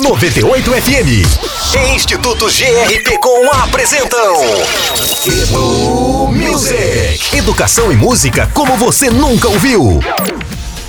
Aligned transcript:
98 0.00 0.70
FM. 0.72 1.08
E 1.74 1.94
Instituto 1.94 2.46
GRP 2.46 3.16
com 3.18 3.50
apresentam. 3.52 4.34
Edu 5.24 6.28
Music. 6.32 7.36
Educação 7.36 7.92
e 7.92 7.96
música 7.96 8.50
como 8.52 8.76
você 8.76 9.08
nunca 9.08 9.48
ouviu. 9.48 10.00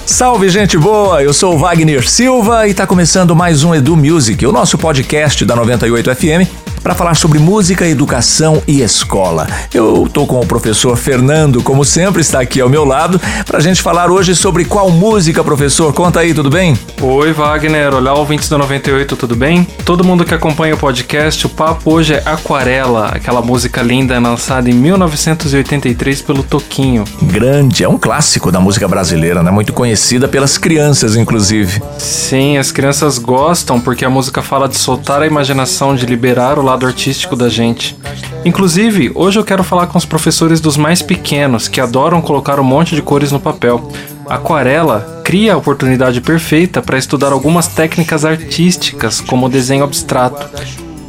Salve, 0.05 0.49
gente 0.49 0.77
boa! 0.77 1.21
Eu 1.21 1.33
sou 1.33 1.55
o 1.55 1.57
Wagner 1.57 2.07
Silva 2.07 2.67
e 2.67 2.71
está 2.71 2.87
começando 2.87 3.35
mais 3.35 3.63
um 3.63 3.75
Edu 3.75 3.95
Music, 3.95 4.45
o 4.45 4.51
nosso 4.51 4.77
podcast 4.77 5.45
da 5.45 5.55
98 5.55 6.15
FM 6.15 6.74
para 6.85 6.93
falar 6.93 7.15
sobre 7.15 7.39
música, 7.39 7.87
educação 7.87 8.61
e 8.67 8.81
escola. 8.83 9.47
Eu 9.73 10.03
estou 10.05 10.27
com 10.27 10.39
o 10.39 10.45
professor 10.45 10.95
Fernando, 10.95 11.63
como 11.63 11.83
sempre, 11.83 12.21
está 12.21 12.39
aqui 12.39 12.61
ao 12.61 12.69
meu 12.69 12.85
lado, 12.85 13.19
para 13.43 13.57
a 13.57 13.59
gente 13.59 13.81
falar 13.81 14.11
hoje 14.11 14.35
sobre 14.35 14.65
qual 14.65 14.91
música, 14.91 15.43
professor. 15.43 15.91
Conta 15.93 16.19
aí, 16.19 16.31
tudo 16.31 16.47
bem? 16.47 16.77
Oi, 17.01 17.33
Wagner. 17.33 17.91
Olá, 17.91 18.13
ouvintes 18.13 18.47
da 18.49 18.59
98, 18.59 19.15
tudo 19.15 19.35
bem? 19.35 19.67
Todo 19.83 20.03
mundo 20.03 20.23
que 20.23 20.35
acompanha 20.35 20.75
o 20.75 20.77
podcast, 20.77 21.47
o 21.47 21.49
papo 21.49 21.91
hoje 21.91 22.13
é 22.13 22.21
Aquarela, 22.23 23.07
aquela 23.07 23.41
música 23.41 23.81
linda 23.81 24.19
lançada 24.19 24.69
em 24.69 24.73
1983 24.73 26.21
pelo 26.21 26.43
Toquinho. 26.43 27.03
Grande, 27.19 27.83
é 27.83 27.89
um 27.89 27.97
clássico 27.97 28.51
da 28.51 28.59
música 28.59 28.87
brasileira, 28.87 29.41
né? 29.41 29.49
Muito 29.49 29.73
conhecida 29.73 30.27
pelas 30.27 30.55
crianças, 30.55 31.15
inclusive. 31.15 31.81
Sim, 31.97 32.59
as 32.59 32.71
crianças 32.71 33.17
gostam 33.17 33.81
porque 33.81 34.05
a 34.05 34.09
música 34.09 34.43
fala 34.43 34.69
de 34.69 34.77
soltar 34.77 35.23
a 35.23 35.25
imaginação, 35.25 35.95
de 35.95 36.05
liberar 36.05 36.59
o 36.59 36.61
lado 36.61 36.74
lado 36.75 36.85
artístico 36.85 37.37
da 37.37 37.47
gente. 37.47 37.97
Inclusive, 38.43 39.11
hoje 39.15 39.39
eu 39.39 39.45
quero 39.45 39.63
falar 39.63 39.87
com 39.87 39.97
os 39.97 40.05
professores 40.05 40.59
dos 40.59 40.75
mais 40.75 41.01
pequenos, 41.01 41.69
que 41.69 41.79
adoram 41.79 42.21
colocar 42.21 42.59
um 42.59 42.63
monte 42.63 42.95
de 42.95 43.01
cores 43.01 43.31
no 43.31 43.39
papel. 43.39 43.91
Aquarela 44.27 45.21
cria 45.23 45.53
a 45.53 45.57
oportunidade 45.57 46.19
perfeita 46.19 46.81
para 46.81 46.97
estudar 46.97 47.31
algumas 47.31 47.67
técnicas 47.67 48.25
artísticas, 48.25 49.21
como 49.21 49.45
o 49.45 49.49
desenho 49.49 49.85
abstrato. 49.85 50.49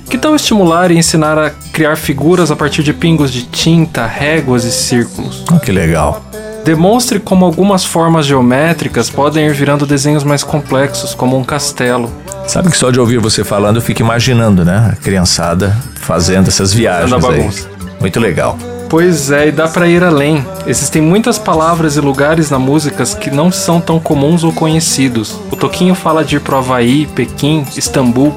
Que 0.08 0.16
tal 0.16 0.36
estimular 0.36 0.92
e 0.92 0.96
ensinar 0.96 1.36
a 1.36 1.50
criar 1.72 1.96
figuras 1.96 2.52
a 2.52 2.56
partir 2.56 2.84
de 2.84 2.92
pingos 2.92 3.32
de 3.32 3.42
tinta, 3.42 4.06
réguas 4.06 4.64
e 4.64 4.70
círculos? 4.70 5.44
Oh, 5.52 5.58
que 5.58 5.72
legal! 5.72 6.22
Demonstre 6.64 7.18
como 7.18 7.44
algumas 7.44 7.84
formas 7.84 8.24
geométricas 8.24 9.10
podem 9.10 9.46
ir 9.46 9.52
virando 9.52 9.84
desenhos 9.84 10.22
mais 10.22 10.44
complexos, 10.44 11.14
como 11.14 11.36
um 11.36 11.44
castelo. 11.44 12.10
Sabe 12.46 12.70
que 12.70 12.76
só 12.76 12.90
de 12.90 13.00
ouvir 13.00 13.18
você 13.18 13.44
falando 13.44 13.76
eu 13.76 13.82
fico 13.82 14.00
imaginando, 14.00 14.64
né? 14.64 14.90
A 14.92 14.96
criançada 14.96 15.76
fazendo 15.96 16.48
essas 16.48 16.72
viagens 16.72 17.24
aí. 17.24 17.50
Muito 18.00 18.20
legal. 18.20 18.56
Pois 18.88 19.32
é, 19.32 19.48
e 19.48 19.52
dá 19.52 19.66
para 19.66 19.88
ir 19.88 20.04
além. 20.04 20.46
Existem 20.66 21.02
muitas 21.02 21.38
palavras 21.38 21.96
e 21.96 22.00
lugares 22.00 22.50
na 22.50 22.58
música 22.58 23.04
que 23.04 23.30
não 23.30 23.50
são 23.50 23.80
tão 23.80 23.98
comuns 23.98 24.44
ou 24.44 24.52
conhecidos. 24.52 25.40
O 25.50 25.56
Toquinho 25.56 25.94
fala 25.94 26.24
de 26.24 26.36
ir 26.36 26.40
pro 26.40 26.56
Havaí, 26.56 27.06
Pequim, 27.06 27.66
Istambul. 27.76 28.32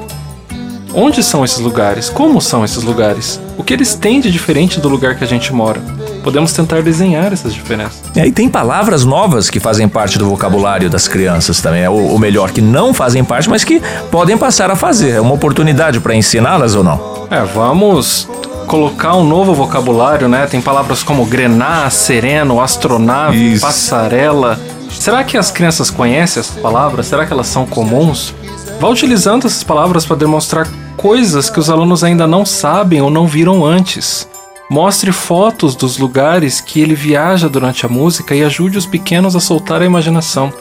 Onde 0.92 1.22
são 1.22 1.44
esses 1.44 1.60
lugares? 1.60 2.08
Como 2.08 2.40
são 2.40 2.64
esses 2.64 2.82
lugares? 2.82 3.40
O 3.56 3.62
que 3.62 3.72
eles 3.72 3.94
têm 3.94 4.20
de 4.20 4.30
diferente 4.30 4.80
do 4.80 4.88
lugar 4.88 5.14
que 5.14 5.22
a 5.22 5.26
gente 5.26 5.52
mora? 5.52 5.80
Podemos 6.20 6.52
tentar 6.52 6.82
desenhar 6.82 7.32
essas 7.32 7.52
diferenças. 7.54 8.02
E 8.14 8.20
aí 8.20 8.30
tem 8.30 8.48
palavras 8.48 9.04
novas 9.04 9.50
que 9.50 9.58
fazem 9.58 9.88
parte 9.88 10.18
do 10.18 10.28
vocabulário 10.28 10.88
das 10.88 11.08
crianças 11.08 11.60
também. 11.60 11.82
É 11.82 11.90
o, 11.90 12.18
melhor, 12.18 12.50
que 12.50 12.60
não 12.60 12.94
fazem 12.94 13.24
parte, 13.24 13.48
mas 13.48 13.64
que 13.64 13.82
podem 14.10 14.36
passar 14.36 14.70
a 14.70 14.76
fazer. 14.76 15.12
É 15.12 15.20
uma 15.20 15.34
oportunidade 15.34 16.00
para 16.00 16.14
ensiná-las 16.14 16.74
ou 16.74 16.84
não? 16.84 17.26
É, 17.30 17.42
vamos 17.42 18.28
colocar 18.66 19.16
um 19.16 19.24
novo 19.24 19.52
vocabulário, 19.52 20.28
né? 20.28 20.46
Tem 20.46 20.60
palavras 20.60 21.02
como 21.02 21.24
grenar, 21.24 21.90
sereno, 21.90 22.60
astronave, 22.60 23.54
Isso. 23.54 23.66
passarela. 23.66 24.60
Será 24.90 25.24
que 25.24 25.36
as 25.36 25.50
crianças 25.50 25.90
conhecem 25.90 26.40
essas 26.40 26.56
palavras? 26.56 27.06
Será 27.06 27.26
que 27.26 27.32
elas 27.32 27.46
são 27.46 27.66
comuns? 27.66 28.34
Vá 28.80 28.88
utilizando 28.88 29.46
essas 29.46 29.64
palavras 29.64 30.06
para 30.06 30.16
demonstrar 30.16 30.68
coisas 30.96 31.50
que 31.50 31.58
os 31.58 31.68
alunos 31.68 32.04
ainda 32.04 32.26
não 32.26 32.44
sabem 32.44 33.00
ou 33.00 33.10
não 33.10 33.26
viram 33.26 33.64
antes. 33.64 34.28
Mostre 34.70 35.10
fotos 35.10 35.74
dos 35.74 35.98
lugares 35.98 36.60
que 36.60 36.80
ele 36.80 36.94
viaja 36.94 37.48
durante 37.48 37.84
a 37.84 37.88
música 37.88 38.36
e 38.36 38.44
ajude 38.44 38.78
os 38.78 38.86
pequenos 38.86 39.34
a 39.34 39.40
soltar 39.40 39.82
a 39.82 39.84
imaginação. 39.84 40.52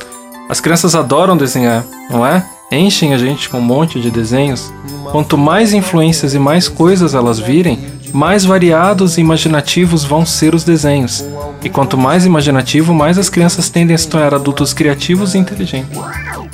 As 0.50 0.60
crianças 0.60 0.96
adoram 0.96 1.38
desenhar, 1.38 1.86
não 2.10 2.26
é? 2.26 2.44
Enchem 2.72 3.14
a 3.14 3.20
gente 3.20 3.48
com 3.48 3.60
um 3.60 3.62
monte 3.62 4.00
de 4.00 4.10
desenhos. 4.10 4.74
Quanto 5.12 5.38
mais 5.38 5.74
influências 5.74 6.34
e 6.34 6.40
mais 6.40 6.68
coisas 6.68 7.14
elas 7.14 7.38
virem, 7.38 7.78
mais 8.12 8.44
variados 8.44 9.16
e 9.16 9.22
imaginativos 9.22 10.04
vão 10.04 10.26
ser 10.26 10.56
os 10.56 10.64
desenhos. 10.64 11.24
E 11.64 11.70
quanto 11.70 11.96
mais 11.96 12.26
imaginativo, 12.26 12.96
mais 12.96 13.20
as 13.20 13.30
crianças 13.30 13.70
tendem 13.70 13.94
a 13.94 13.98
se 14.00 14.08
tornar 14.08 14.34
adultos 14.34 14.74
criativos 14.74 15.36
e 15.36 15.38
inteligentes. 15.38 16.00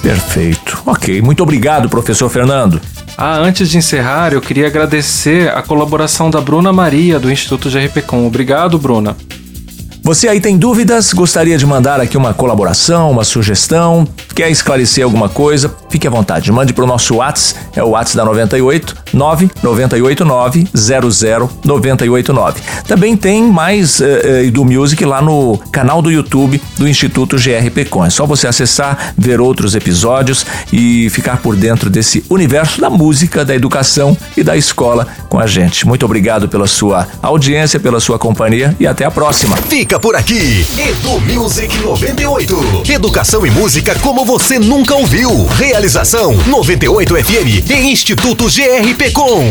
Perfeito. 0.01 0.84
Ok, 0.85 1.22
muito 1.22 1.41
obrigado, 1.41 1.88
professor 1.88 2.30
Fernando. 2.30 2.81
Ah, 3.18 3.38
antes 3.38 3.70
de 3.70 3.78
encerrar, 3.78 4.34
eu 4.34 4.42
queria 4.42 4.68
agradecer 4.68 5.50
a 5.50 5.62
colaboração 5.62 6.30
da 6.30 6.42
Bruna 6.42 6.74
Maria, 6.74 7.18
do 7.18 7.31
Instituto 7.31 7.70
GRPcom. 7.70 8.28
Obrigado, 8.28 8.78
Bruna. 8.78 9.16
Você 10.06 10.28
aí 10.28 10.40
tem 10.40 10.56
dúvidas? 10.56 11.12
Gostaria 11.14 11.58
de 11.58 11.66
mandar 11.66 12.00
aqui 12.00 12.16
uma 12.16 12.32
colaboração, 12.32 13.10
uma 13.10 13.24
sugestão? 13.24 14.08
Quer 14.36 14.52
esclarecer 14.52 15.04
alguma 15.04 15.28
coisa? 15.28 15.76
Fique 15.90 16.06
à 16.06 16.12
vontade, 16.12 16.52
mande 16.52 16.74
para 16.74 16.84
o 16.84 16.88
nosso 16.88 17.16
WhatsApp, 17.16 17.60
é 17.76 17.82
o 17.82 17.90
WhatsApp 17.90 18.18
da 18.18 18.26
98 18.26 18.96
998900989. 19.16 21.50
989. 21.66 22.62
Também 22.88 23.18
tem 23.18 23.42
mais 23.44 24.00
uh, 24.00 24.04
uh, 24.04 24.52
do 24.52 24.64
Music 24.64 25.04
lá 25.06 25.24
no 25.24 25.58
canal 25.72 26.04
do 26.04 26.12
YouTube 26.12 26.62
do 26.78 26.88
Instituto 26.88 27.36
GRPcom. 27.38 28.06
É 28.06 28.12
só 28.12 28.28
você 28.28 28.48
acessar, 28.48 29.16
ver 29.18 29.42
outros 29.42 29.74
episódios 29.74 30.46
e 30.72 31.10
ficar 31.10 31.38
por 31.38 31.56
dentro 31.56 31.90
desse 31.90 32.24
universo 32.30 32.80
da 32.80 32.92
música, 32.92 33.44
da 33.44 33.56
educação 33.56 34.16
e 34.38 34.44
da 34.44 34.56
escola 34.56 35.08
com 35.30 35.40
a 35.40 35.48
gente. 35.48 35.88
Muito 35.88 36.06
obrigado 36.06 36.48
pela 36.48 36.68
sua 36.68 37.08
audiência, 37.24 37.80
pela 37.80 38.00
sua 38.00 38.20
companhia 38.20 38.76
e 38.80 38.86
até 38.86 39.04
a 39.06 39.12
próxima. 39.12 39.58
Fica 39.58 39.94
por 40.00 40.16
aqui. 40.16 40.66
Edu 40.78 41.19
Music 41.22 41.78
98. 41.78 42.83
Educação 42.89 43.45
e 43.45 43.51
música 43.51 43.95
como 44.00 44.25
você 44.25 44.59
nunca 44.59 44.95
ouviu. 44.95 45.45
Realização 45.45 46.33
98 46.47 47.16
FM 47.16 47.69
e 47.69 47.91
Instituto 47.91 48.45
GRP 48.45 49.11
Com. 49.11 49.47